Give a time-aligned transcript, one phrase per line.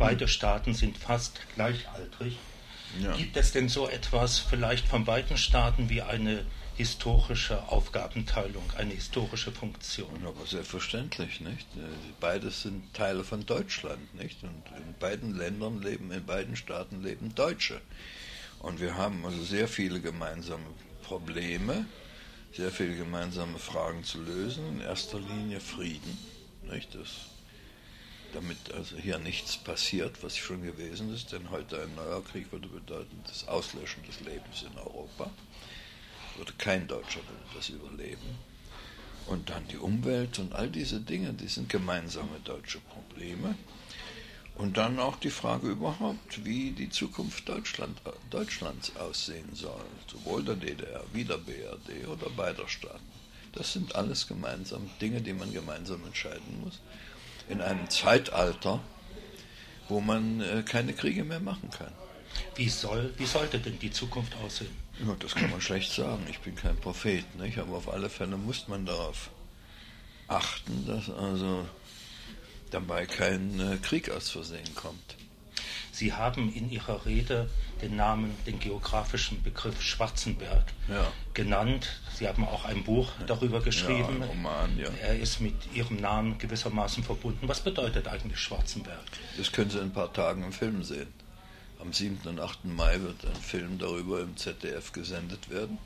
[0.00, 2.38] Beide Staaten sind fast gleichaltrig.
[3.00, 3.14] Ja.
[3.14, 6.44] Gibt es denn so etwas vielleicht von beiden Staaten wie eine
[6.76, 10.26] historische Aufgabenteilung, eine historische Funktion?
[10.26, 11.66] Aber selbstverständlich, nicht?
[12.18, 14.42] Beides sind Teile von Deutschland, nicht?
[14.42, 17.80] Und in beiden Ländern leben, in beiden Staaten leben Deutsche.
[18.60, 20.64] Und wir haben also sehr viele gemeinsame
[21.02, 21.84] Probleme,
[22.52, 24.66] sehr viele gemeinsame Fragen zu lösen.
[24.66, 26.18] In erster Linie Frieden,
[26.70, 26.94] nicht?
[26.94, 27.10] Das
[28.32, 32.68] damit also hier nichts passiert, was schon gewesen ist, denn heute ein neuer Krieg würde
[32.68, 35.30] bedeuten das Auslöschen des Lebens in Europa.
[36.36, 38.38] Würde kein Deutscher würde das überleben.
[39.26, 43.54] Und dann die Umwelt und all diese Dinge, die sind gemeinsame deutsche Probleme.
[44.56, 48.00] Und dann auch die Frage überhaupt, wie die Zukunft Deutschland,
[48.30, 53.00] Deutschlands aussehen soll, sowohl der DDR wie der BRD oder beider Staaten.
[53.52, 56.80] Das sind alles gemeinsam Dinge, die man gemeinsam entscheiden muss
[57.50, 58.80] in einem Zeitalter,
[59.88, 61.92] wo man äh, keine Kriege mehr machen kann.
[62.54, 64.70] Wie, soll, wie sollte denn die Zukunft aussehen?
[65.04, 66.24] Ja, das kann man schlecht sagen.
[66.28, 67.58] Ich bin kein Prophet, nicht?
[67.58, 69.30] aber auf alle Fälle muss man darauf
[70.28, 71.66] achten, dass also
[72.70, 75.16] dabei kein äh, Krieg aus Versehen kommt.
[76.00, 77.50] Sie haben in Ihrer Rede
[77.82, 81.12] den Namen, den geografischen Begriff Schwarzenberg ja.
[81.34, 82.00] genannt.
[82.14, 84.20] Sie haben auch ein Buch darüber geschrieben.
[84.20, 84.88] Ja, Roman, ja.
[85.02, 87.46] Er ist mit Ihrem Namen gewissermaßen verbunden.
[87.46, 89.04] Was bedeutet eigentlich Schwarzenberg?
[89.36, 91.12] Das können Sie in ein paar Tagen im Film sehen.
[91.82, 92.18] Am 7.
[92.24, 92.64] und 8.
[92.64, 95.76] Mai wird ein Film darüber im ZDF gesendet werden.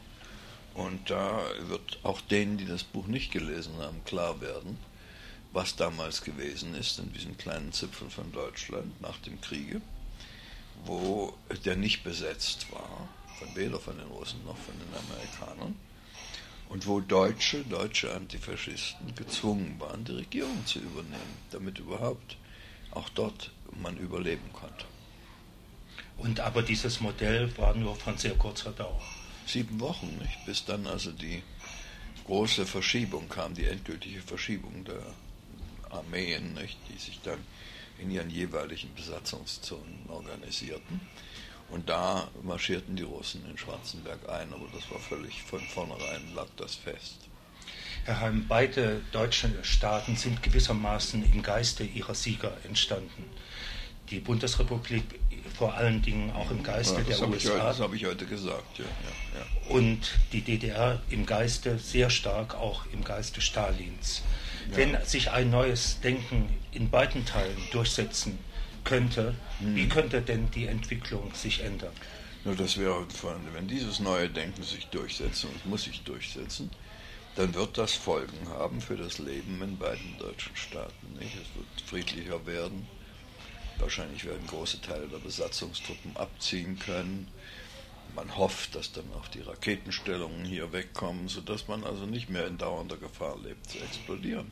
[0.75, 4.79] Und da wird auch denen, die das Buch nicht gelesen haben, klar werden,
[5.53, 9.83] was damals gewesen ist in diesem kleinen Zipfel von Deutschland nach dem Kriege
[10.84, 15.77] wo der nicht besetzt war, von weder von den Russen noch von den Amerikanern,
[16.68, 22.36] und wo Deutsche, deutsche Antifaschisten gezwungen waren, die Regierung zu übernehmen, damit überhaupt
[22.90, 24.84] auch dort man überleben konnte.
[26.16, 29.02] Und aber dieses Modell war nur von sehr kurzer Dauer.
[29.46, 30.46] Sieben Wochen, nicht?
[30.46, 31.42] bis dann also die
[32.24, 35.02] große Verschiebung kam, die endgültige Verschiebung der
[35.94, 36.77] Armeen, nicht?
[36.88, 37.38] die sich dann
[37.98, 41.00] in ihren jeweiligen Besatzungszonen organisierten.
[41.70, 46.46] Und da marschierten die Russen in Schwarzenberg ein, aber das war völlig von vornherein lag
[46.56, 47.16] das fest.
[48.05, 53.24] Herr Heim, beide deutsche Staaten sind gewissermaßen im Geiste ihrer Sieger entstanden.
[54.11, 55.05] Die Bundesrepublik
[55.56, 57.50] vor allen Dingen auch im Geiste ja, der USA.
[57.50, 59.74] Heute, das habe ich heute gesagt, ja, ja, ja.
[59.74, 64.22] Und die DDR im Geiste, sehr stark auch im Geiste Stalins.
[64.70, 64.77] Ja.
[64.77, 68.39] Wenn sich ein neues Denken in beiden Teilen durchsetzen
[68.85, 69.77] könnte, hm.
[69.77, 71.92] wie könnte denn die Entwicklung sich ändern?
[72.45, 73.07] Nur das wäre,
[73.55, 76.70] wenn dieses neue Denken sich durchsetzt und muss sich durchsetzen,
[77.36, 81.14] dann wird das Folgen haben für das Leben in beiden deutschen Staaten.
[81.19, 81.35] Nicht?
[81.35, 82.86] Es wird friedlicher werden.
[83.79, 87.27] Wahrscheinlich werden große Teile der Besatzungstruppen abziehen können.
[88.15, 92.59] Man hofft, dass dann auch die Raketenstellungen hier wegkommen, sodass man also nicht mehr in
[92.59, 94.51] dauernder Gefahr lebt, zu explodieren.